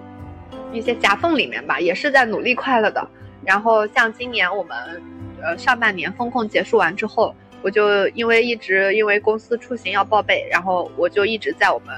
[0.72, 3.06] 一些夹缝里面吧，也是在努力快乐的。
[3.44, 5.02] 然后像今年我们
[5.42, 7.35] 呃上半年风控结束完之后。
[7.66, 11.92] 我就因为一直因为公司出行要报备，然后我就一直在我们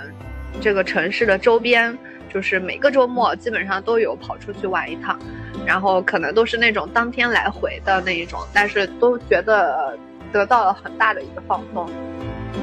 [0.62, 1.94] 这个城市的周边，
[2.32, 5.20] 就是每个周末基本上都有跑出去玩一趟，
[5.66, 9.94] 然后可能都是那种当天来回的那一种，但是都觉得
[10.32, 11.86] 得到了很大的一个放松。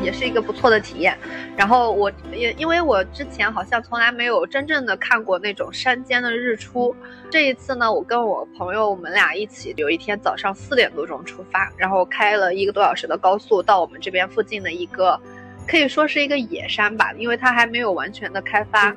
[0.03, 1.17] 也是一个不错的体验。
[1.55, 6.95] 然后我也因为我之前好像从来没有真正的看过那种山间的日出，
[7.29, 15.19] 这一次呢，我跟我朋友我们俩一起，有一天早上四点多钟出发，然后开了一个多小时的高速到我们这边附近的一个，
[15.67, 18.95] 可以说是一个野山吧，因为它还没有完全的开发，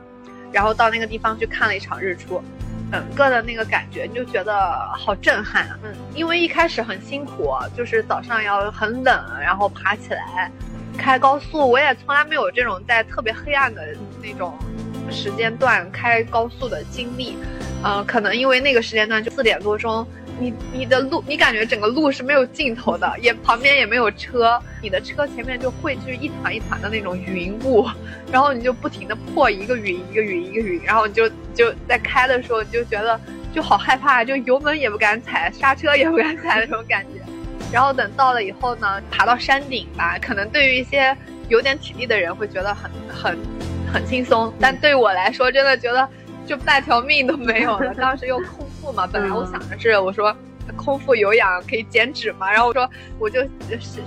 [0.50, 2.42] 然后到那个地方去看了一场日出。
[2.90, 5.68] 整个的那个感觉，你就觉得好震撼。
[5.82, 10.50] 嗯，因为一开始很辛苦，就是早上要很冷，然后爬起来，
[10.98, 11.70] 开高速。
[11.70, 13.82] 我也从来没有这种在特别黑暗的
[14.22, 14.58] 那种
[15.10, 17.38] 时间段开高速的经历。
[17.82, 20.06] 嗯，可能因为那个时间段就四点多钟。
[20.40, 27.84] 你你的路，你感觉整个路是没有尽头的，也旁边也没有车，你的车前面就汇聚一团一团的那种云雾，
[28.30, 33.20] 然后你就不停的破一个云一个云一个云，然后你就就在开的时候你就觉得
[33.52, 37.17] 就好害怕，就油门也不敢踩，刹车也不敢踩那种感觉。
[37.70, 41.16] 然后等到了以后呢，爬到山顶吧，可能对于一些
[41.48, 43.38] 有点体力的人会觉得很很
[43.92, 46.08] 很轻松，但对我来说真的觉得
[46.46, 47.92] 就半条命都没有了。
[48.00, 48.92] 当时又空腹。
[48.92, 50.34] 嘛， 本来我想的是，我说
[50.74, 53.46] 空腹有氧可以减脂嘛，然后我说我就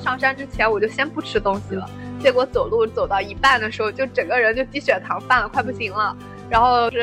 [0.03, 1.87] 上山之前我就先不吃东西了，
[2.19, 6.17] 结果走路走到一半的时候，就整个人就低血糖犯了，快不行了，
[6.51, 7.01] 然后是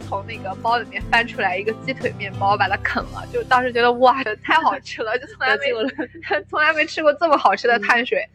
[0.00, 5.78] 从那个包里面翻出来一个鸡腿面包，把它啃了，就当时觉得哇，太好吃 了，就从来没有
[6.50, 8.28] 从来没吃过这么好吃的碳水，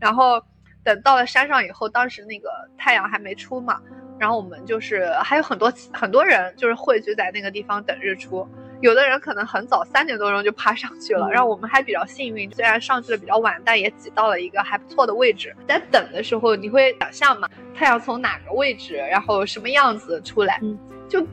[0.00, 0.42] 然后
[0.82, 2.48] 等到了山上以后，当时那个
[2.78, 3.78] 太阳还没出嘛。
[4.18, 8.48] 然后我们就是还有很多很多人就是汇聚在那个地方等日出，
[8.80, 15.54] 有的人可能很早三点多钟就爬上去了，然后我们还比较幸运，虽然上去的比较晚，但也挤到了一个还不错的位置。
[15.66, 20.60] 在等的时候，你会想象嘛，太阳从哪个位置，然后什么样子出来，
[21.08, 21.26] 就。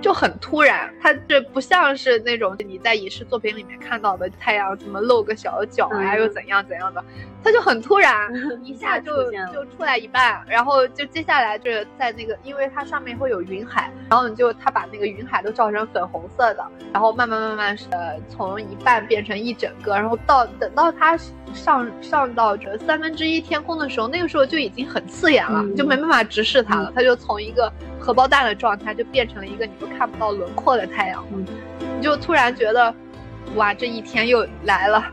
[0.00, 7.04] 就很突然，它这不像是那种你在影视作品里面看到的太阳怎么露个小脚啊，又怎样怎样的，
[7.42, 8.30] 它就很突然，
[8.62, 21.18] 一下就就出来一半，然后就接下来就是在那个，因为它上面会有云海，然后你就它把那个云海都照成粉红色的，然后慢慢慢慢呃从一半变成一整个，然后到等到它
[21.52, 27.72] 上上到这三分之一天空的时候，那个时候就已经很刺眼了，就没办法直视它了，它就从一个。
[27.98, 31.24] 荷包蛋的状态就变成了一个你都看不到轮廓的太阳，
[31.96, 32.94] 你就突然觉得，
[33.54, 35.04] 哇，这一天又来了，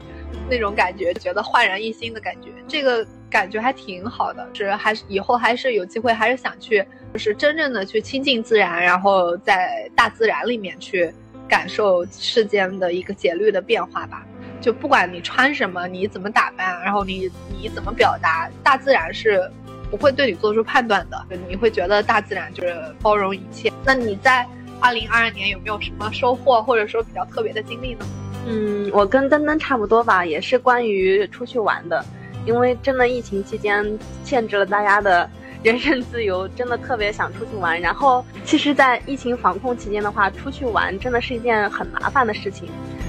[0.50, 4.48] 那种感觉，觉得焕然一新的感觉，这个感觉还挺好的。
[4.54, 11.14] 是还是以后还是有机会，还是想去，就是真正的去亲近自然，然后在大自然里面去
[11.48, 14.26] 感受世间的一个节律的变化吧。
[14.62, 19.50] 就不管你穿什么，你怎么打扮，然后你你怎么表达，大自然是。
[19.92, 23.72] 不会对你做出判断的，你会觉得大自然就是包容一切。
[23.86, 24.44] 那你在
[24.84, 28.06] 二零二二年有没有什么收获，或者说比较特别的经历呢？
[28.46, 32.04] 嗯，我跟登登差不多吧，也是关于出去玩的。
[32.46, 35.30] 因为真的疫情期间 限制了大家的
[35.64, 37.80] 人身自由，真的特别想出去玩。
[37.80, 42.68] 然后，其实，在疫情防控期间的话，出去玩真的是一件很麻烦的事情。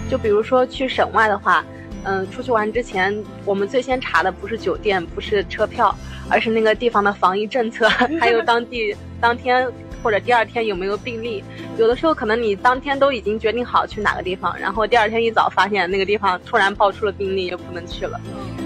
[0.09, 1.65] 就比如说去省外的话。
[2.07, 5.97] 嗯，出去玩之前，我们最先查的不是酒店，不是车票，
[6.29, 7.89] 而是那个地方的防疫政策，
[8.21, 9.67] 还有当地当天
[10.05, 11.43] 或者第二天有没有病例。
[11.79, 18.21] 有的时候可能你当天都已经决定好去哪个地方，然后第二天一早发现那个地方突然爆出了病例，就不能去了，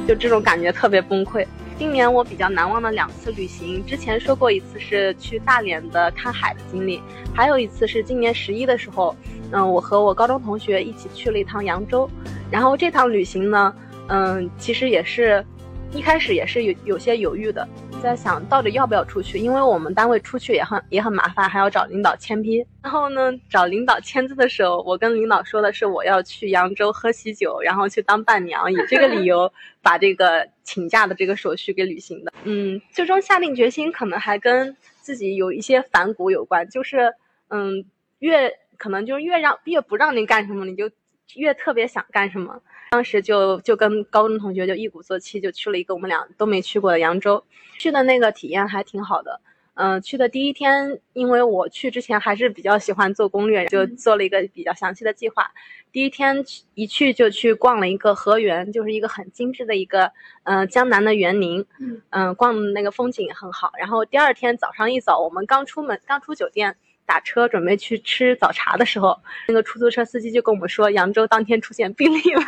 [0.09, 1.47] 就这种感觉特别崩溃。
[1.79, 7.01] 今年我比较难忘的两次旅行，之前说过一次是去大连的看海的经历，
[7.33, 9.15] 还有一次是今年十一的时候，
[9.53, 12.11] 嗯，我和我高中同学一起去了一趟扬州。
[12.51, 13.73] 然后这趟旅行呢，
[14.09, 15.45] 嗯，其实也是，
[15.93, 17.67] 一开始也是有有些犹豫的，
[18.01, 22.65] 在想到底要不要出去，因为我们单位出去也很也很麻烦，还要找领导签批。
[22.81, 32.33] 然后呢，找领导签字的时候，我跟领导说的是我要去扬州喝喜酒，然后去当伴娘，以这个理由 把这个请假的这个手续给履行的。
[32.45, 37.13] 嗯，最终下定决心，可能还跟自己有一些反骨有关，就是
[37.49, 37.85] 嗯，
[38.21, 40.91] 越可能就越让越不让你干什么，你就。
[41.35, 42.59] 越特别想干什么，
[42.91, 47.45] 当时就就跟高中同学就一鼓作气，就去了一个我们俩都没去过的扬州。
[47.79, 49.41] 去的那个体验还挺好的。
[49.75, 55.53] 嗯，去的第一天，因为我去之前还是比较喜欢做攻略，就做了一个比较详细的计划。
[55.93, 60.11] 第一天一去就去逛了一个河源，就是一个很精致的一个
[60.43, 61.65] 嗯江南的园林。
[62.11, 63.71] 嗯，逛那个风景也很好。
[63.79, 66.77] 然后第二天早上一早，我们刚出门，刚出酒店。
[67.09, 72.43] 打车准备去吃早茶的时候，那个出租车司机就跟我们说，扬州当天出现病例了。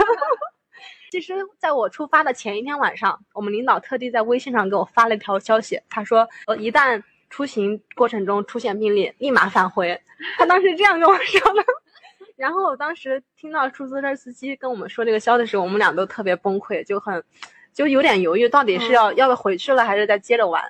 [1.10, 9.98] 其实，在我出发的前一天晚上，我们领导特地在微信上给我发了一条消息，他说，呃，一旦出行过程中出现病例，立马返回。
[10.36, 11.64] 他当时这样跟我说的。
[12.36, 17.24] 然后我当时听到出租车司机跟我们说这个消息的时候，我们俩都特别崩溃，就很。
[17.72, 20.60] 就有点犹豫，到底是要、要不回去了，还是再接着玩。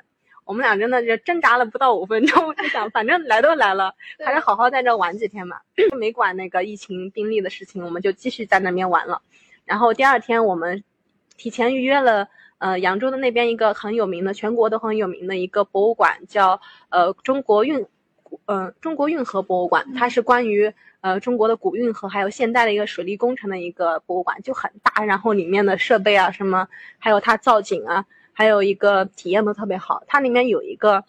[0.51, 5.63] 我们俩真的是挣扎了不到五分钟， 就想反正来都来了，还是好好在这玩几天吧。
[5.97, 9.23] 没管那个疫情病例的事情，我们就继续在那边玩了。
[9.65, 10.83] 然后第二天我们
[11.37, 12.27] 提前预约了，
[12.59, 17.87] 呃，扬州的那边一个很有名的，全国都很有名的一个博物馆，叫呃中国运，
[18.47, 26.67] 呃中国运河博物馆，它是关于呃中国的古运河还有现代的一个水利工程的一个博物馆，就很大，然后里面的设备啊什么，
[26.99, 28.05] 还有它造景啊。
[28.41, 31.05] 还有一个体验都特别好，它里面有一个，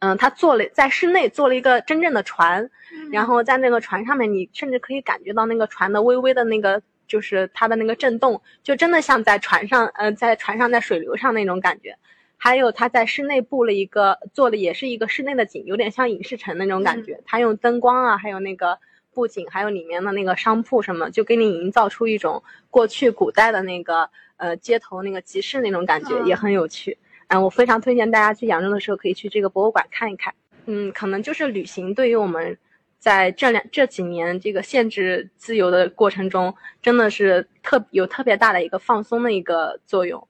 [0.00, 2.70] 嗯，它做了在室内做了一个真正的船，
[3.10, 11.96] 然后在那个船上面，你甚至可以感觉到那个船的微微的那个，就是它的那个震动，就真的像在船上，呃，在船上在水流上那种感觉。
[12.36, 17.22] 还有他在室内布了一个，做的也是一个室内的景，有点像影视城那种感觉。
[17.24, 18.78] 它用灯光啊，还有那个
[19.14, 24.10] 布景，还有里面的那个商铺什么，就给你营造出一种过去古代的那个。
[24.36, 30.34] 呃，街头那个集市那种感觉也很有趣，嗯，我非常推荐大家去扬州的时候可以去这个博物馆看一看。
[30.66, 32.58] 嗯，可能就是旅行对于我们
[32.98, 40.26] 在这两这几年这个限制自由的过程中，真的是特有特别大的一个放松的一个作用。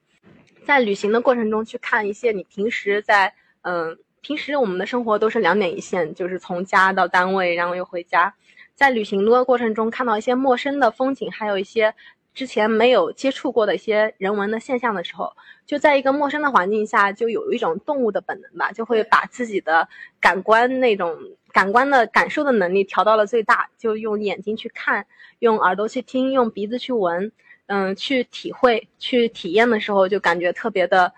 [0.65, 8.33] 在旅行的过程中去看一些你平时在嗯平时我们的生活都是两点一线，就是从家到单位，然后又回家，
[8.75, 11.95] 在旅行的过程中看到一些陌生的风景，还有一些。
[12.35, 15.31] 之前没有接触过的一些人文的现象的时候，
[15.65, 19.87] 就在一个陌生的环境下，就有一种动物的本能吧，就会把自己的
[20.19, 21.17] 感官那种
[21.53, 25.07] 感官的感受的能力调到了最大，就用眼睛去看，
[25.39, 27.31] 用耳朵去听，用鼻子去闻，
[27.67, 31.13] 嗯，去体会、去体验的时候，就感觉特别的，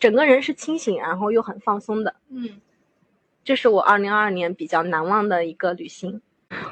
[0.00, 2.16] 整个人是清醒，然后又很放松的。
[2.30, 2.60] 嗯，
[3.44, 6.20] 这是我二零二二年比较难忘的一个旅行。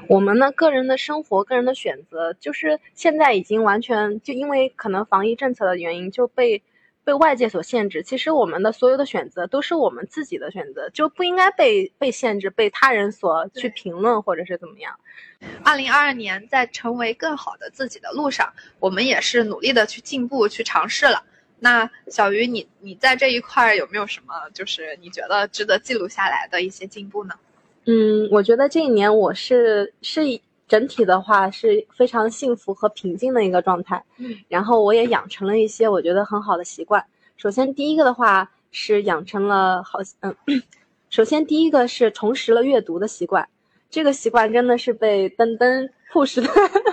[0.09, 6.62] 我们呢，个人的生活、个人的选择，就是现在已经完全就因为可能防疫政策的原因，就被
[7.05, 8.03] 被外界所限制。
[8.03, 14.99] 其实我们的所有的选择都是我们自己的选择，就不应该被被限制、被他人所去评论或者是怎么样。
[15.62, 21.22] 二零二二年在成为更好的自己的路上，我们也是努力的去进步、去尝试了。
[21.59, 27.35] 那小鱼，你你在这一块有没有什么就是你觉得值得记录下来的一些进步呢？
[27.87, 30.20] 嗯，我觉得这一年我是是
[30.68, 34.05] 整体的话是非常幸福和平静的一个状态。
[34.18, 37.05] 嗯，然后我也养成了一些我觉得很好的习惯。
[37.37, 40.34] 首先第一个的话是养成了好，嗯，
[41.11, 43.49] 首先第一个是重拾了阅读的习惯。
[43.89, 46.49] 这个习惯真的是被登登 push 的，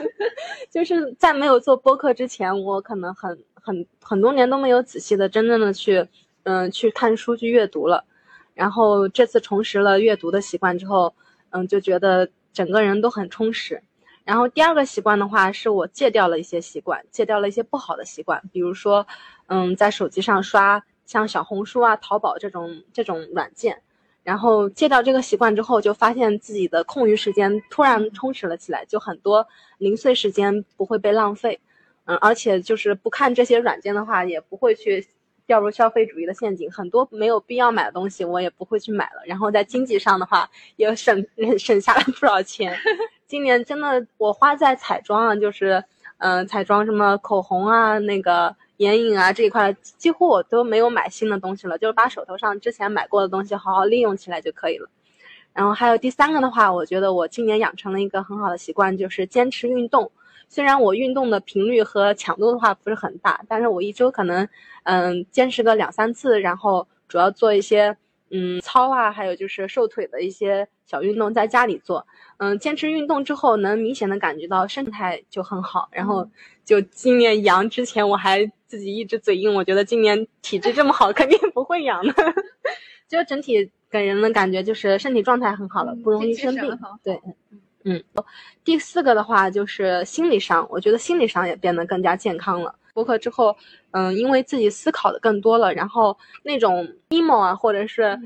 [0.70, 6.08] 就是在没有做播客之前，我可能很很很多年都没有仔细的真正的去，
[6.44, 8.06] 嗯，去看书去阅读了。
[8.54, 11.14] 然后这次重拾了阅读的习惯之后，
[11.49, 13.82] 嗯，就觉得整个人都很充实。
[14.24, 19.06] 然后第二个习惯的话，是我戒掉了一些习惯，戒掉了一些不好的习惯，比如说，
[19.47, 23.82] 嗯，在手机上刷像小红书啊、淘宝这种这种软件。
[24.24, 29.45] 然后戒掉这个习惯之后，就发现自己的空余时间突然充实了起来，就很多
[29.78, 31.60] 零碎时间不会被浪费。
[32.06, 35.06] 嗯，而且就是不看这些软件的话，也不会去。
[35.46, 39.22] 掉入消费主义的陷阱，很多没有必要买的东西我也不会去买了。
[39.26, 41.26] 然后在经济上的话，也省
[41.58, 42.78] 省下了不少钱。
[43.28, 45.84] 今年真的我花在彩妆啊，就是
[46.18, 54.88] 嗯，彩妆什么口红啊、那个眼影啊这一块，几乎我都没有买新的东西了，就是把手头上之前买过的东西好好利用起来就可以了。
[55.52, 60.12] 然后还有第三个的话，我觉得我今年养成了一个很好的习惯，就是坚持运动。
[60.54, 64.47] 虽然我运动的频率和强度的话不是很大，但是我一周可能，
[64.84, 67.97] 嗯，坚持个两三次，然后主要做一些，
[68.30, 72.06] 嗯，操啊，还有就是瘦腿的一些小运动，在家里做，
[72.38, 76.30] 嗯，坚持运动之后，能明显的感觉到身材就很好，然后
[76.64, 82.14] 就今年阳之前我还自己一直嘴硬，我觉得今年体质这么好，肯定不会阳的，
[83.10, 87.20] 就整体给人的感觉就是身体状态很好了，不容易生病，对。
[87.26, 87.60] 嗯，
[88.64, 92.74] 第四个的话就是心理上，我觉得心理上也变得更加健康了。
[92.94, 93.56] 播客之后，
[93.92, 98.20] 嗯，因为自己思考的更多了，然后那种 emo 啊，或者是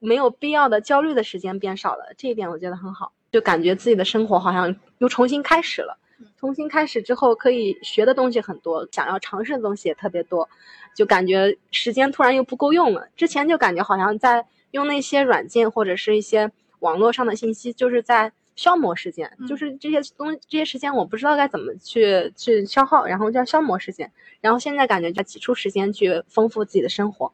[0.00, 5.96] 没有必要的焦虑的时间变少了，这一点我觉得很好，就感觉自己的生活好像又重新开始了。
[6.36, 10.48] 重新开始之后，可以学的东西很多，想要尝试的东西也特别多，
[10.96, 13.06] 就感觉时间突然又不够用了。
[13.14, 16.50] 之前就感觉好像在用那些软件或者是一些
[16.80, 18.32] 网络上的信息，就是在。
[18.58, 24.10] 消磨时间，就是这些东这些时间我不知道该怎么去去消耗，然后叫消磨时间。
[24.40, 27.32] 然后现在感觉要挤出时间去丰富自己的生活。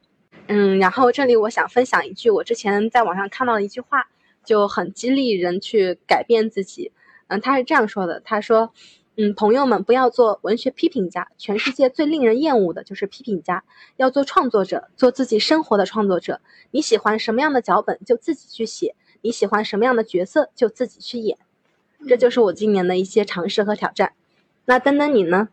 [0.48, 4.04] 嗯，然后这里我想分享一句我之前在网上看到的一句话，
[4.44, 6.92] 就很激励人去改变自己。
[7.28, 8.74] 嗯，他是这样说的，他说，
[9.16, 13.64] 嗯，朋友们不要做文学批评家，全世界最令人厌恶的就是批评家。
[13.96, 16.42] 要做创作者，做自己生活的创作者。
[16.70, 18.94] 你喜欢什么样的脚本就自己去写，
[19.24, 21.36] 你喜欢什么样的角色就自己去演。
[22.06, 24.12] 这就是我今年的一些尝试和挑战。
[24.66, 25.48] 那登登你呢？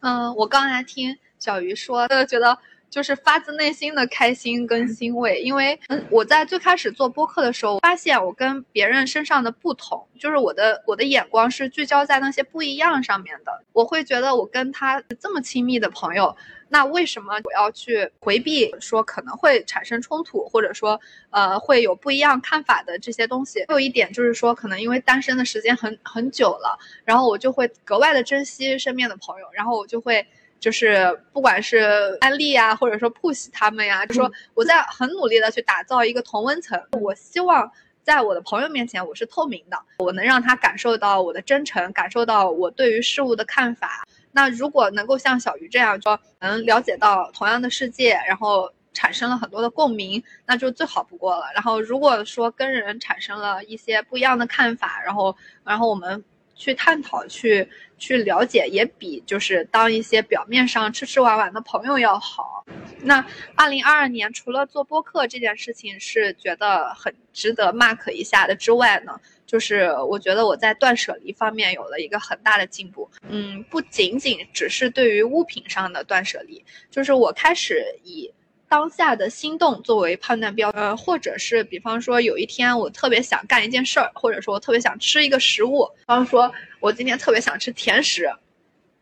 [0.00, 2.58] 嗯，我刚才听小鱼说，觉得。
[2.92, 13.62] 就是发自内心的开心跟欣慰，因为我在最开始做播客的时候，发现我跟别人身上的不同，就是我的我的眼光是聚焦在那些不一样上面的。
[13.72, 16.36] 我会觉得我跟他这么亲密的朋友，
[16.72, 20.98] 那为什么我要去回避说可能会产生冲突，或者说
[21.28, 23.62] 呃会有不一样看法的这些东西？
[23.68, 30.26] 还有一点就是说，可能因为单身的时间很很久了，然后我就会格外的珍惜身边的朋友，然后我就会。
[30.62, 36.80] 就是不管是安利啊，或者说 push 他们呀，就说我在很努力的去打造一个同温层。
[36.92, 37.68] 我希望
[38.04, 44.06] 在我的朋友面前我是透明的，我能让他感受到我的真诚，感受到我对于事物的看法。
[44.32, 51.44] 那如果能够像小鱼这样说，能了解到同样的世界，然后产生了很多的共鸣，那就最好不过了。
[51.54, 56.24] 然后如果说跟人产生了一些不一样的看法，然后然后我们。
[56.54, 57.66] 去探讨，去
[57.98, 62.64] 去了解，也比就是当一些表面上吃吃玩玩的朋友要好。
[63.00, 63.24] 那
[63.56, 69.18] 二零二二年，除了做播客这件事情是觉得很值得 mark 一下的之外呢，
[69.52, 73.08] 就是我觉得我在断舍离方面有了一个很大的进步。
[73.28, 78.32] 嗯，不仅仅只是对于物品上的断舍离，就是我开始以。
[78.68, 86.50] 当下的心动作为判断标，呃，或者是比方说有一天我特别想干一件事儿，或者说我特别想吃一个食物，比方说
[86.80, 88.26] 我今天特别想吃甜食，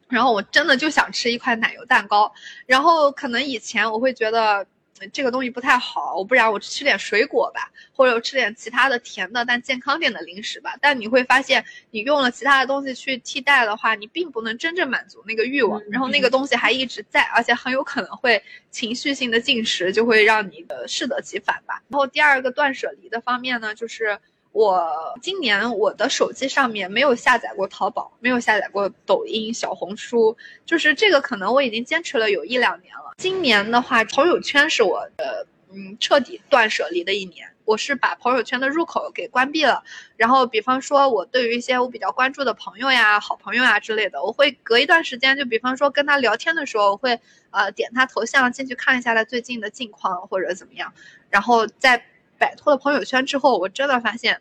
[0.08, 2.32] 然后我真的就想吃一块奶油蛋糕，
[2.66, 4.66] 然后可能以前我会觉得。
[5.08, 10.76] 这个东西不太好，我不然我吃点水果吧，或者我吃点其他的甜的但健康点的零食吧。
[10.80, 21.82] 但你会发现，你用了其他的东西去替代的话，你并不能真正满足那个欲望，然后那个东西还一直在，而且很有可能会情绪性的进食，就会让你的适得其反吧。
[21.88, 24.18] 然后第二个断舍离的方面呢，就是。
[24.52, 30.36] 我今年我的手机上面没有下载过淘宝，没有下载过抖音、小红书，
[30.66, 33.14] 就是这个可能我已经坚持了有一两年了。
[33.16, 39.84] 今年的话，朋友圈是我的嗯彻底断舍离的一年，我是把朋友圈的入口给关闭了。
[40.16, 47.20] 然后，比方说我对于一些我比较关注的朋友呀、好朋友呀之类的，我会隔一段时间，就比方说跟他聊天的时候，我会
[47.50, 50.92] 呃点他头像进去看一下他最近的近况或者怎么样，
[51.30, 52.04] 然后再。
[52.40, 54.40] 摆脱了朋友圈之后，我真的发现，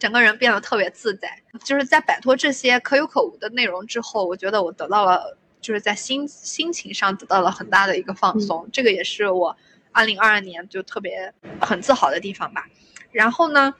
[0.00, 1.40] 整个人变得特别自在。
[1.62, 8.68] 就是在摆脱这些可有可无的内容之后，我觉得我得到了，就是在心心情上得到了很大的一个放松。
[8.72, 9.56] 这个也是我
[9.92, 12.66] 二零二二年就特别很自豪的地方吧。
[13.12, 13.72] 然后呢，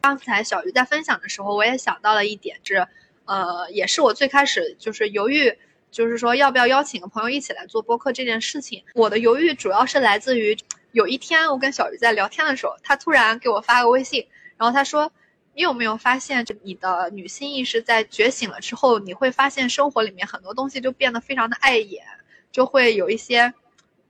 [0.00, 2.88] 刚才小鱼在分享的时候，我也想到了一点，是
[3.24, 5.56] 呃，也是我最开始就是犹豫，
[5.92, 8.82] 就是说要不要邀请个朋友一起来做播客这件事情。
[8.94, 10.58] 我的犹豫主要是来自于。
[10.92, 14.26] 有一天，我跟小鱼在聊天的时候，他突然给我发个微信，
[14.56, 15.12] 然后他说
[15.54, 22.04] ：“你有没有发现，就你的女性意识在觉醒了之后，你会发现生活里面很多东西就变得非常的碍眼，
[22.50, 23.52] 就会有一些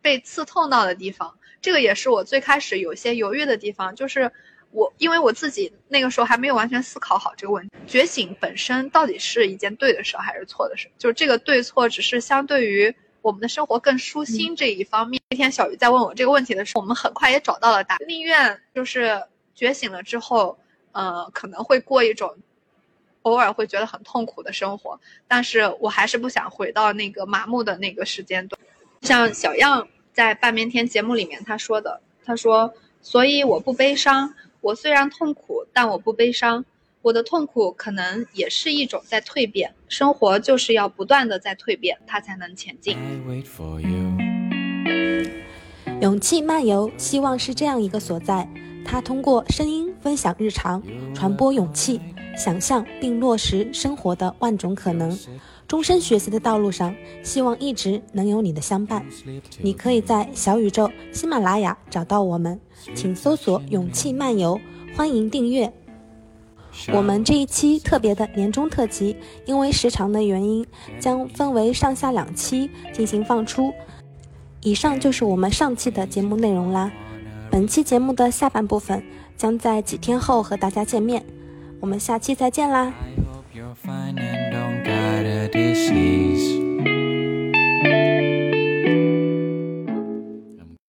[0.00, 1.36] 被刺痛到的地方。
[1.60, 4.30] 这个也是我最开始有些犹豫的地方，就是
[4.70, 10.88] 我因为我自己那个时候还没有完全思考好这个问题，觉醒本身到底是一件对的事还是错的事？
[10.96, 18.08] 就是这个对错只是相对于。”我们的生活更舒心这一方面，那天小鱼在问我这个问题的时候，我们很快也找到了答案。
[18.08, 19.22] 宁愿就是
[19.54, 20.58] 觉醒了之后，
[20.92, 22.36] 呃，可能会过一种
[23.22, 28.58] 偶尔会觉得很痛苦的生活，但是我还是不想回到那个麻木的那个时间段。
[29.02, 36.64] 像小样在半边天节目里面他说的，他说：“所以我不悲伤，我虽然痛苦，但我不悲伤。”
[37.00, 42.96] 我的痛苦可能也是一种在蜕变，生活就是要不断的在蜕变，它才能前进。
[46.00, 48.48] 勇气漫游，希望是这样一个所在，
[48.84, 50.82] 它通过声音分享日常，
[51.14, 52.00] 传播勇气，
[52.36, 55.16] 想象并落实生活的万种可能。
[55.68, 59.04] 终身学习的道路上，希望一直能有你的相伴。
[59.60, 62.58] 你可以在小宇宙、喜马拉雅找到我们，
[62.94, 64.58] 请搜索“勇气漫游”，
[64.96, 65.70] 欢迎订阅。
[66.92, 70.66] 我们这一期特别的年终特辑，因为时长的原因，
[70.98, 73.72] 将分为上下两期进行放出。
[74.62, 76.90] 以上就是我们上期的节目内容啦。
[77.50, 79.02] 本期节目的下半部分
[79.36, 81.24] 将在几天后和大家见面，
[81.80, 82.92] 我们下期再见啦。